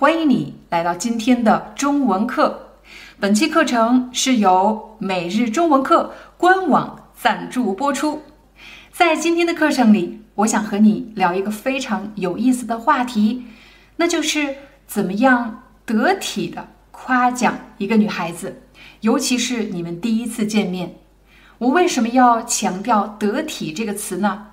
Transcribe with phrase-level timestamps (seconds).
[0.00, 2.68] 欢迎你来到今天的中文课。
[3.18, 8.22] 本期课程是由每日中文课官网赞助播出。
[8.92, 13.42] 在今天的课程里，我想和你聊一个非常有意思的话题，
[13.96, 14.54] 那就是
[14.86, 18.62] 怎么样得体的夸奖一个女孩子，
[19.00, 20.94] 尤其是你们第一次见面。
[21.58, 24.50] 我为什么要强调“得体”这个词呢？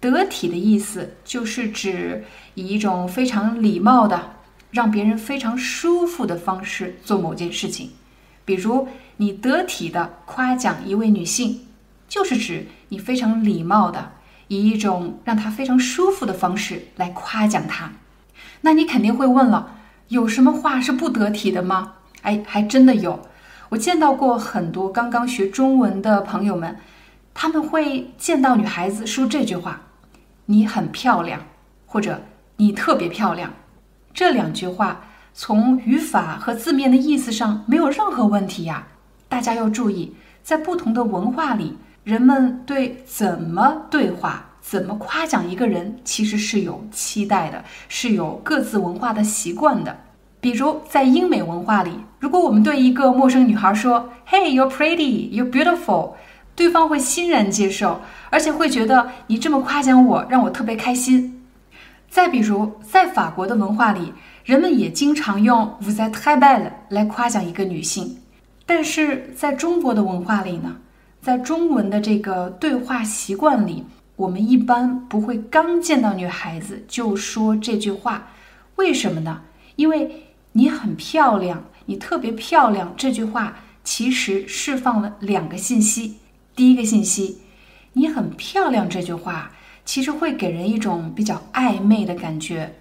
[0.00, 4.39] 得体的意思就是指以一种非常礼貌的。
[4.70, 7.90] 让别人非常舒服的方式做某件事情，
[8.44, 11.66] 比如你得体的夸奖一位女性，
[12.08, 14.12] 就是指你非常礼貌的
[14.48, 17.92] 以一种让她非常舒服的方式来夸奖她。
[18.62, 21.94] 那你肯定会问了，有什么话是不得体的吗？
[22.22, 23.26] 哎，还真的有。
[23.70, 26.76] 我见到过很多刚刚学中文的朋友们，
[27.32, 29.82] 他们会见到女孩子说这句话
[30.46, 31.46] ：“你很漂亮”
[31.86, 32.22] 或者
[32.58, 33.52] “你特别漂亮”。
[34.12, 35.00] 这两句话
[35.32, 38.86] 从语法和字面的意思上没有任何问题呀。
[39.28, 49.96] 大家要注意，在不同的文化里，人们对怎么对话、怎么夸奖一个人，其实是有期待的，是有各自文化的习惯的。
[50.40, 56.14] 比如在英美文化里，如果我们对一个陌生女孩说 “Hey, you're pretty, you're beautiful”，
[56.56, 58.00] 对方会欣然接受，
[58.30, 61.39] 而且会觉得你这么夸奖我，让我特别开心。
[62.10, 64.12] 再比如，在法国的文化里，
[64.44, 68.18] 人们也经常用 “vous êtes très belle” 来夸奖一个女性。
[68.66, 70.76] 但是在中国的文化里呢，
[71.22, 73.84] 在中文的这个对话习惯里，
[74.16, 78.26] 我们一般不会刚见到女孩子就说这句话。
[78.74, 79.42] 为什么呢？
[79.76, 82.92] 因为你很漂亮，你特别漂亮。
[82.96, 86.16] 这句话其实释放了两个信息。
[86.56, 87.38] 第一个信息，
[87.92, 88.88] 你很漂亮。
[88.88, 89.52] 这句话。
[89.84, 92.74] 其实会给人一种比较暧昧的感觉，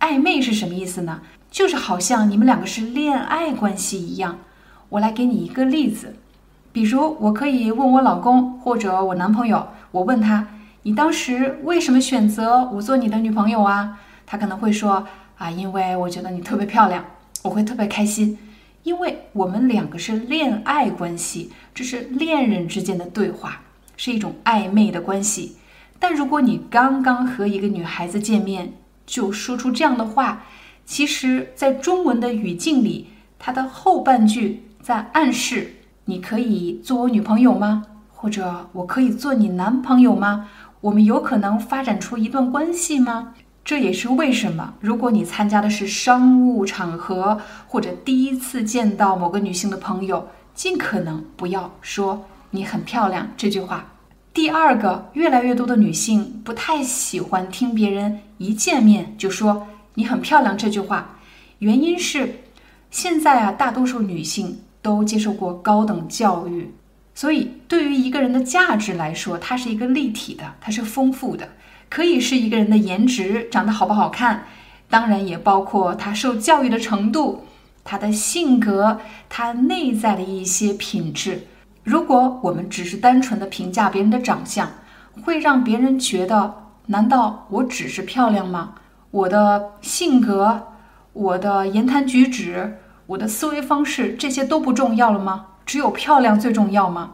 [0.00, 1.20] 暧昧是什么意思呢？
[1.50, 4.38] 就是好像你们两个是恋爱关系一样。
[4.88, 6.16] 我来给你一个例子，
[6.72, 10.46] 比如我可以问我老公或者我男朋友，我问他，
[10.82, 13.98] 你当时为什么选择我做你的女朋友啊？
[14.26, 15.06] 他可能会说
[15.38, 17.04] 啊，因为我觉得你特别漂亮，
[17.42, 18.38] 我会特别开心，
[18.82, 23.60] 因为我们两个是恋爱关系，这是恋人之间的对话，
[23.96, 25.56] 是一种暧昧的关系。
[25.98, 28.74] 但如果你刚刚和一个女孩子见面，
[29.06, 30.44] 就说出这样的话，
[30.84, 33.08] 其实，在中文的语境里，
[33.38, 35.74] 它的后半句在暗示
[36.04, 37.84] 你可以做我女朋友吗？
[38.08, 40.48] 或者我可以做你男朋友吗？
[40.80, 43.34] 我们有可能发展出一段关系吗？
[43.64, 53.95] 这也是为什么，如果你参加的是商务场合，或者第一次见到某个女性的朋友，尽可能不要说“你很漂亮”这句话。
[54.36, 59.66] 第二个，越来越多的女性不太喜欢听别人一见面就说
[59.96, 61.16] “你很漂亮”这句话，
[61.60, 62.40] 原因是
[62.90, 66.70] 现在啊，大多数女性都接受过高等教育，
[67.14, 71.48] 所以对于一个人的价值来说，它是一个立体的，它是丰富的，
[71.88, 74.44] 可以是一个人的颜值长得好不好看，
[74.90, 77.46] 当然也包括他受教育的程度、
[77.82, 81.46] 他的性格、他内在的一些品质。
[81.86, 84.68] 如果我们只是单纯的评价别人的长相，
[85.22, 86.52] 会让别人觉得，
[86.86, 88.74] 难道我只是漂亮吗？
[89.12, 90.66] 我的性格、
[91.12, 95.46] 我的言谈举止、我的思维方式，这些都不重要了吗？
[95.64, 97.12] 只有漂亮最重要吗？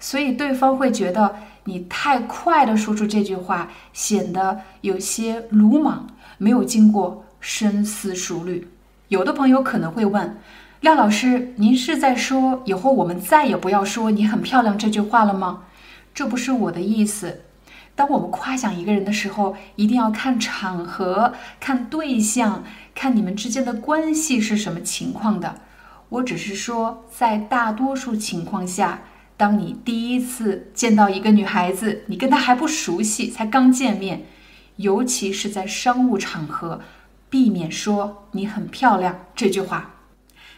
[0.00, 6.06] 所以对方会觉得你太快的说出这句话，显得有些鲁莽，
[6.38, 8.70] 没有经过深思熟虑。
[9.08, 10.38] 有的朋友可能会问。
[10.80, 15.64] 廖老师，您是在说以后我们再也不要说“你很漂亮”这句话了吗？
[16.14, 17.40] 这不是我的意思。
[17.96, 22.62] 当我们夸奖一个人的时候，一定要看场合、看对象、
[22.94, 25.56] 看你们之间的关系是什么情况的。
[26.10, 29.00] 我只是说，在大多数情况下，
[29.36, 34.22] 当你第一次见到一个女孩子，你跟她还不熟悉，才刚见面，
[34.76, 36.80] 尤其是在商务场合，
[37.28, 39.96] 避免说“你很漂亮”这句话。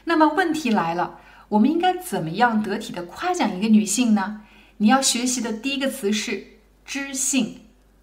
[0.05, 4.43] 那么问题来了，我们应该怎么样得体的夸奖一个女性呢？
[4.79, 6.47] 你要学习的第一个词是
[6.85, 7.61] 知性，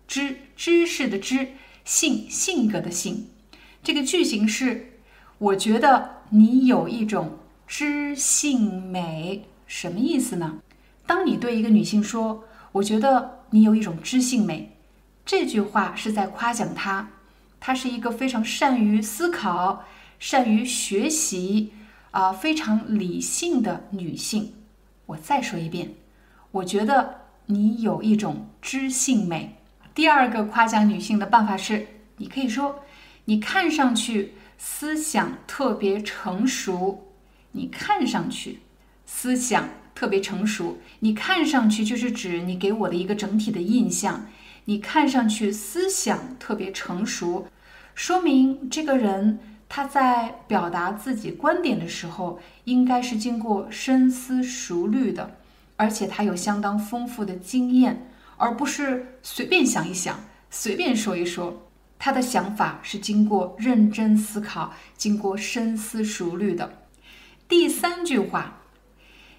[0.07, 1.49] 知知识的知，
[1.83, 3.29] 性性格的性。
[3.81, 4.99] 这个句型是：
[5.37, 10.59] 我觉得你有一种知性美，什么意思呢？
[11.05, 14.77] 当你对一个女性说“我觉得你有一种知性美”，
[15.25, 17.09] 这句话是在夸奖她，
[17.59, 19.85] 她是一个非常善于思考、
[20.19, 21.71] 善于学习
[22.11, 24.53] 啊，非常理性的女性。
[25.07, 25.93] 我再说一遍，
[26.51, 29.55] 我觉得你有一种知性美。
[29.93, 31.87] 第二个夸奖女性的办法是，
[32.17, 32.83] 你可以说
[33.25, 37.03] ：“你看上去思想特别成熟。”
[37.53, 38.59] 你看上去
[39.05, 40.77] 思想特别成熟。
[40.99, 44.27] 你看上去就是指你给我的一个整体的印象。
[44.65, 47.47] 你看上去思想特别成熟，
[47.95, 49.39] 说明这个人
[49.69, 55.37] 他在表达自己观点的时候，应该是经过深思熟虑的，
[55.75, 60.19] 而且他有相当丰富的经验，而不是随便想一想、
[60.49, 61.63] 随便说一说。
[61.99, 66.71] 他的想法是经过认真思考、经过深思熟虑的。
[67.47, 68.61] 第三句话，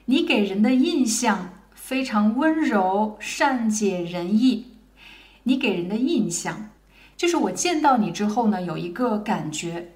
[0.07, 4.73] 你给人的印象非常温柔、善解人意。
[5.45, 6.71] 你给人的印象，
[7.17, 9.93] 就是我见到你之后呢，有一个感觉，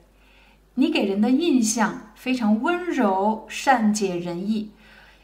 [0.74, 4.70] 你给人的印象非常温柔、善解人意。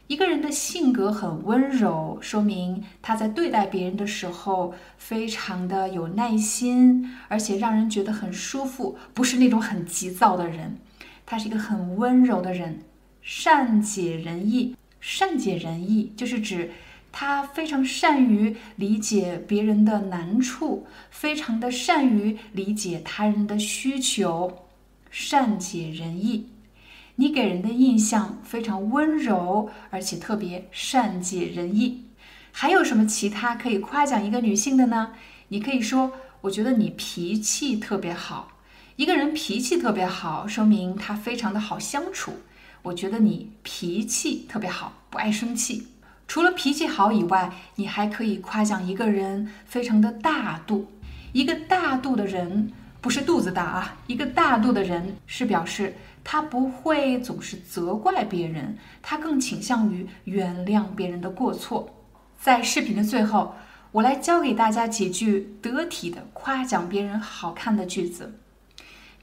[0.05, 10.77] 一个人的性格很温柔，说明他在对待别人的时候非常的有耐心，而且让人觉得很舒服，不是那种很急躁的人。
[11.25, 12.83] 他是一个很温柔的人，
[13.23, 14.75] 善解人意。
[14.99, 16.69] 善解人意就是指
[17.11, 24.68] 他非常善于理解别人的难处，非常的善于理解他人的需求。
[25.09, 26.49] 善解人意。
[27.15, 32.05] 你给人的印象非常温柔，而且特别善解人意。
[32.51, 35.11] 还有什么其他可以夸奖一个女性的呢？
[35.49, 38.53] 你可以说：“我觉得你脾气特别好。”
[38.95, 42.33] 一个人脾气特别好，说明他非常的好相处。
[42.81, 45.87] 我觉得你脾气特别好，不爱生气。
[46.27, 50.91] 除了脾气好以外，你还可以夸奖一个人非常的大度。
[51.31, 55.95] 一个大度的人不是肚子大啊，一个大度的人是表示。
[56.21, 61.89] 他不会总是责怪别人，他更倾向于原谅别人的过错。
[62.37, 63.55] 在视频的最后，
[63.93, 68.37] 我来教给大家几句得体的夸奖别人好看的句子。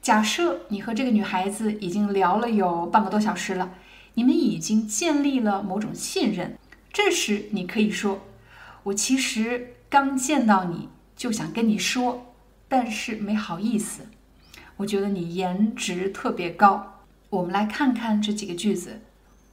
[0.01, 3.75] 假设你和这个女孩子已经聊了有半个多小时了，
[4.15, 6.57] 你们已经建立了某种信任，
[6.91, 8.21] 这时你可以说
[8.83, 12.26] ：“我其实刚见到你就想跟你说，
[12.67, 14.07] 但是没好意思。”
[14.77, 17.01] 我觉得你颜值特别高。
[17.29, 19.01] 我们来看看这几个句子。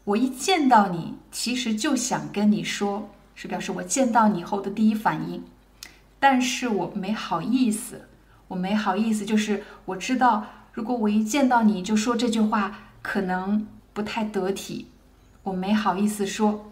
[0.04, 5.42] 我一见到你，其实就想跟你说，是表示我见到你后的第一反应。
[6.20, 8.02] 但是我没好意思，
[8.48, 14.88] 我没好意思，就是我知道，如果我一见到你就说这句话，可能不太得体。
[15.42, 16.70] 我没好意思说。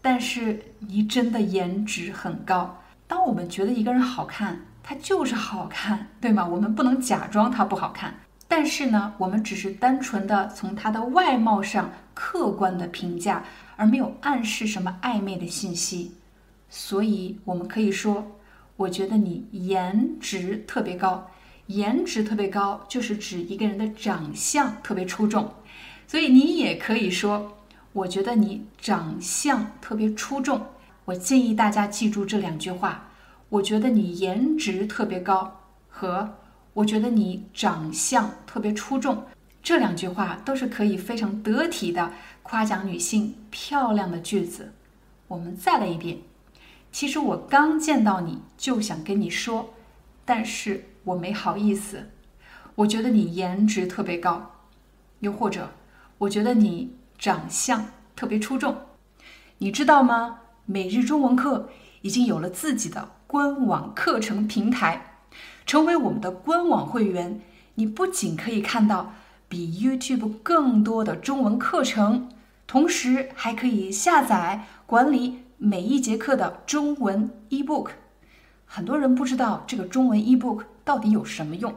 [0.00, 2.80] 但是你真的颜值很高。
[3.08, 4.60] 当我们觉得一个人好看。
[4.88, 6.46] 它就是好看，对吗？
[6.46, 8.14] 我们不能假装它不好看。
[8.48, 13.44] 但是呢，我们只是单纯的从它的外貌上客观的评价，
[13.76, 16.14] 而没有暗示什么暧昧的信息。
[16.70, 18.26] 所以，我们可以说，
[18.76, 21.30] 我觉得你颜值特别高。
[21.66, 25.52] 颜值特别高，就是指一个人的长相特别出众。
[26.06, 27.58] 所以，你也可以说，
[27.92, 30.64] 我觉得你长相特别出众。
[31.04, 33.04] 我建议大家记住这两句话。
[33.50, 36.36] 我觉得你颜值特别高，和
[36.74, 39.24] 我觉得你长相特别出众，
[39.62, 42.12] 这两句话都是可以非常得体的
[42.42, 44.72] 夸奖女性漂亮的句子。
[45.28, 46.18] 我们再来一遍。
[46.92, 49.74] 其实我刚见到你就想跟你说，
[50.26, 52.10] 但是我没好意思。
[52.74, 54.52] 我觉得你颜值特别高，
[55.20, 55.70] 又或者
[56.18, 58.76] 我觉得你长相特别出众。
[59.56, 60.40] 你知道吗？
[60.66, 61.70] 每日中文课
[62.02, 63.16] 已经有了自己的。
[63.28, 65.20] 官网课程平台，
[65.66, 67.42] 成为我们的官网会员，
[67.74, 69.12] 你不仅可以看到
[69.50, 72.30] 比 YouTube 更多的中文课程，
[72.66, 77.90] 同时还可以下载管理每一节课的中文 eBook。
[78.64, 81.74] 很多人不知道这个中文 eBook 到底有什么用，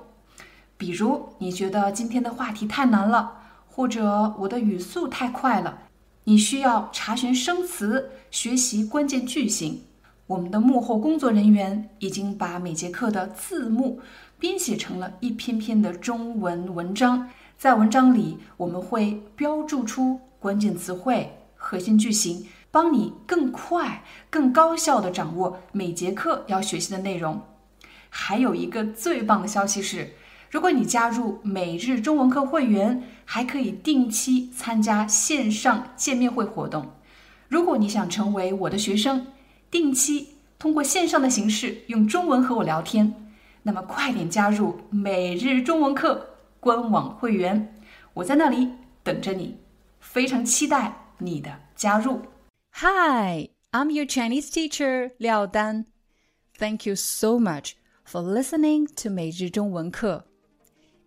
[0.78, 5.80] 比如你觉得今天的话题太难了，或者我的语速太快了，
[6.24, 9.84] 你需要查询生词，学习关键句型。
[10.32, 14.00] 我们的幕后工作人员已经把每节课的字幕
[14.40, 27.42] 编写成了一篇篇的中文文章，在文章里我们会标注出关键词汇、核心句型，帮你更快、更高效地掌握每节课要学习的内容。
[28.10, 30.14] 还有一个最棒的消息是，
[30.50, 36.92] 如果你加入每日中文课会员，还可以定期参加线上见面会活动。
[37.50, 39.28] 如果你想成为我的学生，
[39.71, 40.29] 定期
[40.59, 43.15] 通过线上的形式用中文和我聊天，
[43.63, 47.75] 那么快点加入每日中文课官网会员，
[48.15, 48.71] 我在那里
[49.03, 49.57] 等着你，
[50.01, 52.23] 非常期待你的加入。
[52.73, 55.87] Hi, I'm your Chinese teacher Liao Dan.
[56.59, 57.73] Thank you so much
[58.05, 60.25] for listening to 每日中文课。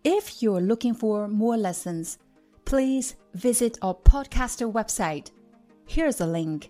[0.04, 2.16] if you're looking for more lessons,
[2.66, 5.26] please visit our podcaster website.
[5.88, 6.70] Here's a link